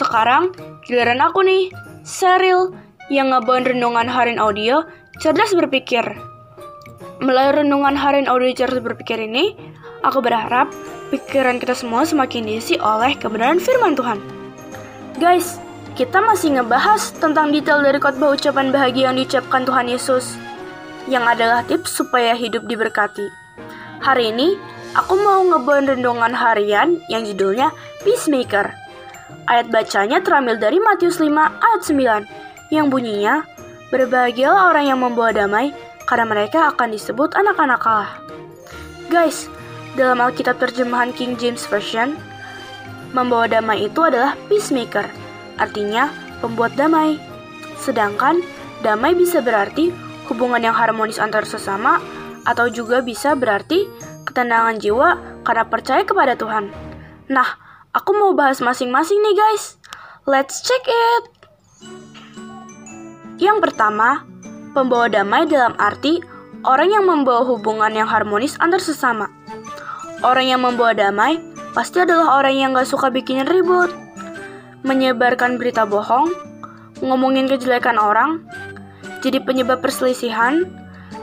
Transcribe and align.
sekarang 0.00 0.56
giliran 0.88 1.20
aku 1.20 1.44
nih, 1.44 1.68
Seril, 2.00 2.72
yang 3.12 3.28
ngebawain 3.34 3.68
renungan 3.68 4.08
Harin 4.08 4.40
Audio 4.40 4.88
Cerdas 5.20 5.52
Berpikir. 5.52 6.02
Melalui 7.20 7.66
renungan 7.66 7.92
Harin 7.92 8.24
Audio 8.24 8.56
Cerdas 8.56 8.80
Berpikir 8.80 9.20
ini, 9.20 9.52
aku 10.00 10.24
berharap 10.24 10.72
pikiran 11.12 11.60
kita 11.60 11.76
semua 11.76 12.08
semakin 12.08 12.48
diisi 12.48 12.80
oleh 12.80 13.12
kebenaran 13.18 13.60
firman 13.60 13.92
Tuhan. 13.92 14.16
Guys, 15.20 15.60
kita 15.98 16.22
masih 16.24 16.56
ngebahas 16.56 17.12
tentang 17.20 17.52
detail 17.52 17.84
dari 17.84 18.00
khotbah 18.00 18.32
ucapan 18.32 18.72
bahagia 18.72 19.12
yang 19.12 19.20
diucapkan 19.20 19.68
Tuhan 19.68 19.90
Yesus, 19.90 20.38
yang 21.10 21.28
adalah 21.28 21.60
tips 21.68 22.00
supaya 22.00 22.32
hidup 22.32 22.64
diberkati. 22.64 23.28
Hari 24.00 24.32
ini, 24.32 24.56
aku 24.96 25.12
mau 25.20 25.44
ngebawain 25.44 25.92
renungan 25.92 26.32
harian 26.32 26.96
yang 27.12 27.26
judulnya 27.26 27.68
Peacemaker. 28.00 28.72
Ayat 29.50 29.72
bacanya 29.72 30.22
terambil 30.22 30.56
dari 30.60 30.78
Matius 30.78 31.18
5 31.18 31.26
ayat 31.34 31.82
9 31.82 32.74
yang 32.74 32.86
bunyinya, 32.86 33.42
Berbahagialah 33.90 34.70
orang 34.70 34.86
yang 34.86 35.02
membawa 35.02 35.34
damai 35.34 35.74
karena 36.06 36.22
mereka 36.22 36.70
akan 36.70 36.94
disebut 36.94 37.34
anak-anak 37.34 37.82
Allah. 37.82 38.14
Guys, 39.10 39.50
dalam 39.98 40.22
Alkitab 40.22 40.62
terjemahan 40.62 41.10
King 41.10 41.34
James 41.34 41.66
Version, 41.66 42.14
membawa 43.10 43.50
damai 43.50 43.90
itu 43.90 43.98
adalah 44.06 44.38
peacemaker, 44.46 45.10
artinya 45.58 46.06
pembuat 46.38 46.78
damai. 46.78 47.18
Sedangkan 47.82 48.38
damai 48.86 49.18
bisa 49.18 49.42
berarti 49.42 49.90
hubungan 50.30 50.62
yang 50.62 50.78
harmonis 50.78 51.18
antar 51.18 51.42
sesama 51.42 51.98
atau 52.46 52.70
juga 52.70 53.02
bisa 53.02 53.34
berarti 53.34 53.90
ketenangan 54.22 54.78
jiwa 54.78 55.42
karena 55.42 55.66
percaya 55.66 56.06
kepada 56.06 56.38
Tuhan. 56.38 56.70
Nah, 57.26 57.58
Aku 57.90 58.14
mau 58.14 58.30
bahas 58.38 58.62
masing-masing 58.62 59.18
nih 59.18 59.34
guys. 59.34 59.74
Let's 60.22 60.62
check 60.62 60.86
it. 60.86 61.24
Yang 63.42 63.66
pertama, 63.66 64.22
pembawa 64.70 65.10
damai 65.10 65.50
dalam 65.50 65.74
arti 65.74 66.22
orang 66.62 66.86
yang 66.86 67.04
membawa 67.10 67.42
hubungan 67.42 67.90
yang 67.90 68.06
harmonis 68.06 68.54
antar 68.62 68.78
sesama. 68.78 69.26
Orang 70.22 70.46
yang 70.46 70.62
membawa 70.62 70.94
damai 70.94 71.42
pasti 71.74 71.98
adalah 71.98 72.38
orang 72.38 72.54
yang 72.54 72.70
gak 72.78 72.86
suka 72.86 73.10
bikin 73.10 73.42
ribut, 73.42 73.90
menyebarkan 74.86 75.58
berita 75.58 75.82
bohong, 75.82 76.30
ngomongin 77.02 77.50
kejelekan 77.50 77.98
orang, 77.98 78.46
jadi 79.18 79.42
penyebab 79.42 79.82
perselisihan, 79.82 80.62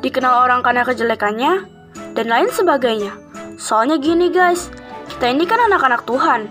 dikenal 0.00 0.48
orang 0.48 0.64
karena 0.64 0.80
kejelekannya, 0.80 1.68
dan 2.16 2.26
lain 2.32 2.48
sebagainya. 2.48 3.12
Soalnya 3.60 4.00
gini 4.00 4.32
guys, 4.32 4.72
kita 5.14 5.30
ini 5.30 5.46
kan 5.46 5.62
anak-anak 5.70 6.02
Tuhan. 6.10 6.50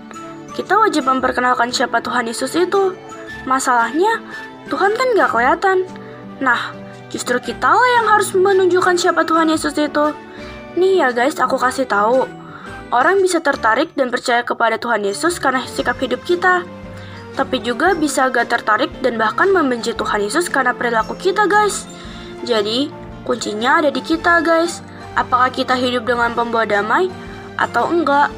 Kita 0.56 0.80
wajib 0.80 1.04
memperkenalkan 1.12 1.76
siapa 1.76 2.00
Tuhan 2.00 2.32
Yesus 2.32 2.56
itu. 2.56 2.96
Masalahnya, 3.44 4.24
Tuhan 4.72 4.96
kan 4.96 5.08
gak 5.20 5.36
kelihatan. 5.36 5.84
Nah, 6.40 6.72
justru 7.12 7.44
kita 7.44 7.68
lah 7.68 7.90
yang 8.00 8.08
harus 8.08 8.32
menunjukkan 8.32 8.96
siapa 8.96 9.28
Tuhan 9.28 9.52
Yesus 9.52 9.76
itu. 9.76 10.16
Nih 10.80 11.04
ya 11.04 11.12
guys, 11.12 11.36
aku 11.44 11.60
kasih 11.60 11.84
tahu. 11.92 12.24
Orang 12.88 13.20
bisa 13.20 13.44
tertarik 13.44 13.92
dan 14.00 14.08
percaya 14.08 14.48
kepada 14.48 14.80
Tuhan 14.80 15.04
Yesus 15.04 15.44
karena 15.44 15.68
sikap 15.68 16.00
hidup 16.00 16.24
kita. 16.24 16.64
Tapi 17.36 17.60
juga 17.60 17.92
bisa 18.00 18.32
gak 18.32 18.48
tertarik 18.48 18.96
dan 19.04 19.20
bahkan 19.20 19.52
membenci 19.52 19.92
Tuhan 19.92 20.24
Yesus 20.24 20.48
karena 20.48 20.72
perilaku 20.72 21.20
kita 21.20 21.52
guys. 21.52 21.84
Jadi, 22.48 22.88
kuncinya 23.28 23.84
ada 23.84 23.92
di 23.92 24.00
kita 24.00 24.40
guys. 24.40 24.80
Apakah 25.20 25.52
kita 25.52 25.76
hidup 25.76 26.08
dengan 26.08 26.32
pembawa 26.32 26.64
damai 26.64 27.12
atau 27.60 27.92
enggak? 27.92 28.32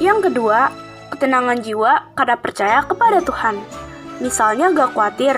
Yang 0.00 0.32
kedua, 0.32 0.72
ketenangan 1.12 1.60
jiwa 1.60 2.16
karena 2.16 2.40
percaya 2.40 2.80
kepada 2.88 3.20
Tuhan. 3.20 3.60
Misalnya 4.24 4.72
gak 4.72 4.96
khawatir, 4.96 5.36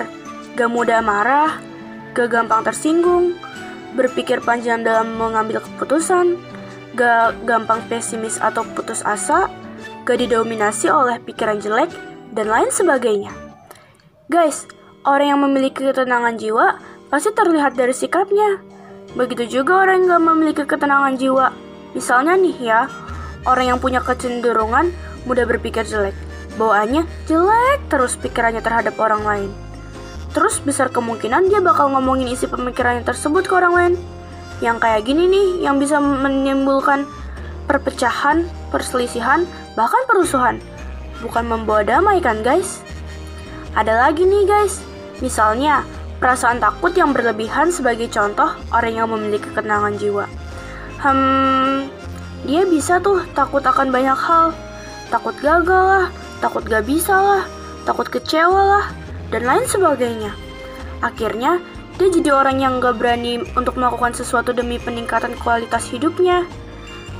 gak 0.55 0.71
mudah 0.71 1.03
marah, 1.03 1.59
gak 2.15 2.31
gampang 2.31 2.62
tersinggung, 2.62 3.34
berpikir 3.99 4.39
panjang 4.39 4.87
dalam 4.87 5.19
mengambil 5.19 5.59
keputusan, 5.59 6.39
gak 6.95 7.34
gampang 7.43 7.83
pesimis 7.91 8.39
atau 8.39 8.62
putus 8.62 9.03
asa, 9.03 9.50
gak 10.06 10.23
didominasi 10.23 10.87
oleh 10.87 11.19
pikiran 11.19 11.59
jelek, 11.59 11.91
dan 12.31 12.47
lain 12.47 12.71
sebagainya. 12.71 13.34
Guys, 14.31 14.71
orang 15.03 15.37
yang 15.37 15.41
memiliki 15.43 15.83
ketenangan 15.83 16.39
jiwa 16.39 16.79
pasti 17.11 17.34
terlihat 17.34 17.75
dari 17.75 17.93
sikapnya. 17.93 18.62
Begitu 19.19 19.61
juga 19.61 19.83
orang 19.83 20.06
yang 20.06 20.17
gak 20.17 20.25
memiliki 20.31 20.62
ketenangan 20.62 21.19
jiwa. 21.19 21.50
Misalnya 21.93 22.39
nih 22.39 22.56
ya, 22.62 22.81
Orang 23.42 23.75
yang 23.75 23.78
punya 23.82 23.98
kecenderungan 23.98 24.94
mudah 25.26 25.44
berpikir 25.47 25.82
jelek. 25.82 26.14
Bawaannya 26.60 27.08
jelek 27.26 27.80
terus 27.91 28.14
pikirannya 28.20 28.62
terhadap 28.62 28.94
orang 29.03 29.22
lain. 29.25 29.50
Terus 30.32 30.62
besar 30.64 30.88
kemungkinan 30.88 31.52
dia 31.52 31.60
bakal 31.60 31.92
ngomongin 31.92 32.31
isi 32.32 32.48
pemikirannya 32.48 33.04
tersebut 33.04 33.44
ke 33.44 33.52
orang 33.52 33.75
lain. 33.75 33.94
Yang 34.64 34.78
kayak 34.81 35.02
gini 35.04 35.25
nih, 35.28 35.48
yang 35.66 35.76
bisa 35.76 35.98
menimbulkan 35.98 37.04
perpecahan, 37.66 38.47
perselisihan, 38.70 39.44
bahkan 39.75 40.02
perusuhan. 40.08 40.62
Bukan 41.20 41.44
membawa 41.47 41.82
damai 41.84 42.22
kan 42.22 42.41
guys? 42.41 42.81
Ada 43.72 44.08
lagi 44.08 44.28
nih 44.28 44.44
guys, 44.44 44.84
misalnya 45.25 45.82
perasaan 46.20 46.60
takut 46.60 46.92
yang 46.92 47.10
berlebihan 47.10 47.72
sebagai 47.72 48.06
contoh 48.12 48.52
orang 48.70 48.94
yang 48.94 49.08
memiliki 49.08 49.48
ketenangan 49.50 49.97
jiwa. 49.97 50.26
Hmm, 51.02 51.91
dia 52.42 52.66
bisa 52.66 52.98
tuh 52.98 53.22
takut 53.34 53.62
akan 53.62 53.94
banyak 53.94 54.19
hal. 54.19 54.50
Takut 55.12 55.36
gagal 55.38 55.84
lah, 55.84 56.06
takut 56.42 56.64
gak 56.66 56.88
bisa 56.88 57.14
lah, 57.14 57.44
takut 57.86 58.08
kecewa 58.08 58.62
lah, 58.78 58.86
dan 59.30 59.47
lain 59.47 59.64
sebagainya. 59.69 60.32
Akhirnya, 61.04 61.60
dia 62.00 62.08
jadi 62.08 62.32
orang 62.32 62.58
yang 62.58 62.81
gak 62.81 62.98
berani 62.98 63.44
untuk 63.54 63.78
melakukan 63.78 64.16
sesuatu 64.16 64.50
demi 64.50 64.81
peningkatan 64.81 65.36
kualitas 65.38 65.86
hidupnya. 65.92 66.48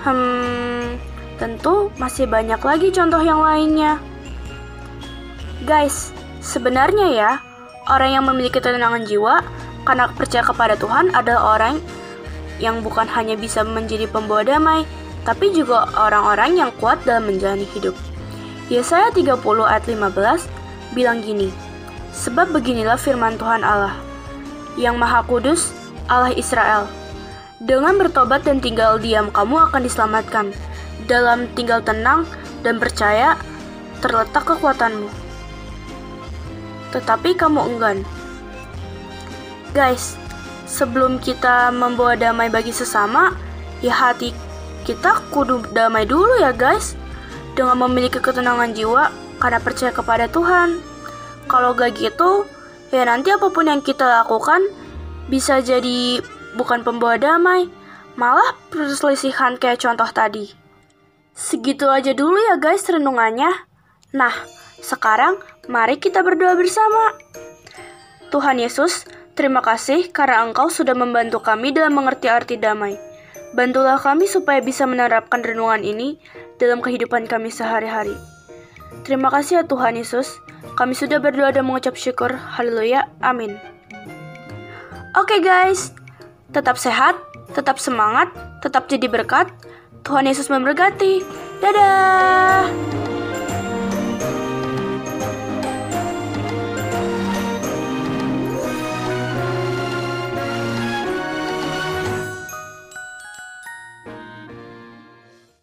Hmm, 0.03 0.99
tentu 1.38 1.93
masih 2.00 2.27
banyak 2.27 2.59
lagi 2.59 2.88
contoh 2.91 3.22
yang 3.22 3.38
lainnya. 3.38 4.03
Guys, 5.62 6.11
sebenarnya 6.43 7.06
ya, 7.15 7.31
orang 7.87 8.11
yang 8.19 8.25
memiliki 8.27 8.59
ketenangan 8.59 9.06
jiwa 9.06 9.44
karena 9.87 10.11
percaya 10.11 10.43
kepada 10.43 10.75
Tuhan 10.75 11.15
adalah 11.15 11.59
orang 11.59 11.78
yang 12.59 12.82
bukan 12.82 13.06
hanya 13.11 13.34
bisa 13.34 13.66
menjadi 13.66 14.06
pembawa 14.06 14.47
damai, 14.47 14.87
tapi 15.22 15.55
juga 15.55 15.87
orang-orang 15.94 16.59
yang 16.59 16.71
kuat 16.83 16.99
dalam 17.06 17.31
menjalani 17.31 17.66
hidup. 17.75 17.94
Yesaya 18.71 19.10
30 19.15 19.38
ayat 19.66 19.84
15 19.87 20.94
bilang 20.94 21.22
gini, 21.22 21.50
Sebab 22.12 22.53
beginilah 22.53 23.00
firman 23.00 23.41
Tuhan 23.41 23.65
Allah, 23.65 23.97
yang 24.77 25.00
Maha 25.00 25.25
Kudus, 25.25 25.72
Allah 26.11 26.34
Israel. 26.37 26.84
Dengan 27.62 27.97
bertobat 27.97 28.44
dan 28.44 28.59
tinggal 28.59 28.99
diam 28.99 29.31
kamu 29.31 29.71
akan 29.71 29.81
diselamatkan. 29.87 30.47
Dalam 31.06 31.50
tinggal 31.55 31.82
tenang 31.82 32.27
dan 32.62 32.78
percaya 32.78 33.38
terletak 34.03 34.44
kekuatanmu. 34.44 35.09
Tetapi 36.91 37.38
kamu 37.38 37.61
enggan. 37.75 37.99
Guys, 39.72 40.21
sebelum 40.69 41.16
kita 41.16 41.72
membawa 41.72 42.12
damai 42.19 42.53
bagi 42.53 42.75
sesama, 42.75 43.32
ya 43.81 43.94
hati 43.94 44.37
kita 44.82 45.22
kudu 45.31 45.62
damai 45.70 46.04
dulu 46.04 46.43
ya 46.43 46.50
guys 46.50 46.98
dengan 47.54 47.79
memiliki 47.87 48.19
ketenangan 48.19 48.75
jiwa 48.75 49.11
karena 49.38 49.58
percaya 49.58 49.90
kepada 49.94 50.26
Tuhan. 50.31 50.82
Kalau 51.46 51.75
gak 51.75 51.99
gitu, 51.99 52.46
ya 52.94 53.02
nanti 53.06 53.34
apa 53.34 53.50
pun 53.50 53.67
yang 53.67 53.82
kita 53.82 54.06
lakukan 54.06 54.62
bisa 55.26 55.58
jadi 55.58 56.23
bukan 56.55 56.87
pembawa 56.87 57.19
damai, 57.19 57.67
malah 58.14 58.55
perselisihan 58.70 59.58
kayak 59.58 59.82
contoh 59.82 60.08
tadi. 60.11 60.52
Segitu 61.32 61.88
aja 61.88 62.12
dulu 62.12 62.37
ya 62.37 62.61
guys 62.61 62.85
renungannya. 62.85 63.50
Nah, 64.12 64.35
sekarang 64.85 65.40
mari 65.67 65.96
kita 65.96 66.20
berdoa 66.20 66.52
bersama. 66.55 67.17
Tuhan 68.28 68.61
Yesus, 68.61 69.05
terima 69.37 69.64
kasih 69.64 70.12
karena 70.12 70.44
Engkau 70.44 70.69
sudah 70.69 70.96
membantu 70.96 71.40
kami 71.40 71.73
dalam 71.73 71.96
mengerti 71.96 72.28
arti 72.28 72.56
damai. 72.61 73.12
Bantulah 73.52 74.00
kami 74.00 74.25
supaya 74.25 74.64
bisa 74.64 74.88
menerapkan 74.88 75.44
renungan 75.44 75.84
ini 75.84 76.16
dalam 76.56 76.81
kehidupan 76.81 77.28
kami 77.28 77.52
sehari-hari. 77.52 78.16
Terima 79.04 79.28
kasih 79.28 79.60
ya 79.60 79.62
Tuhan 79.69 79.96
Yesus. 79.96 80.40
Kami 80.78 80.96
sudah 80.96 81.20
berdoa 81.20 81.52
dan 81.52 81.69
mengucap 81.69 81.93
syukur. 81.99 82.32
Haleluya. 82.32 83.12
Amin. 83.20 83.60
Oke 85.12 85.37
okay 85.37 85.40
guys, 85.44 85.93
tetap 86.56 86.81
sehat, 86.81 87.20
tetap 87.52 87.76
semangat, 87.76 88.32
tetap 88.64 88.88
jadi 88.88 89.12
berkat. 89.12 89.52
Tuhan 90.02 90.25
Yesus 90.25 90.49
memberkati. 90.49 91.20
Dadah. 91.60 93.01